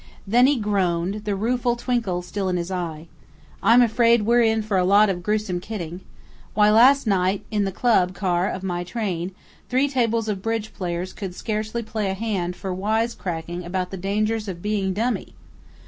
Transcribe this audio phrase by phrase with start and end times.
[0.25, 3.05] Then he groaned, the rueful twinkle still in his eye:
[3.61, 6.01] "I'm afraid we're in for a lot of gruesome kidding.
[6.55, 9.31] Why, last night, in the club car of my train,
[9.69, 14.47] three tables of bridge players could scarcely play a hand for wisecracking about the dangers
[14.47, 15.35] of being dummy!...